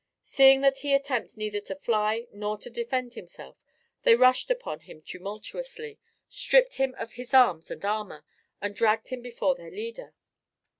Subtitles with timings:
[0.23, 3.55] Seeing that he attempted neither to fly nor to defend himself,
[4.01, 8.25] they rushed upon him tumultuously, stripped him of his arms and armour,
[8.59, 10.15] and dragged him before their leader.